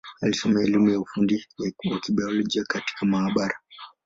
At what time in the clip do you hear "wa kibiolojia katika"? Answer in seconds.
1.91-3.05